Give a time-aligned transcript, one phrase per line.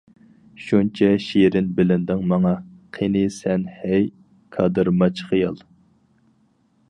[0.67, 2.53] شۇنچە شېرىن بىلىندىڭ ماڭا،
[2.97, 4.09] قېنى سەن ھەي
[4.57, 5.61] گادىرماچ خىيال.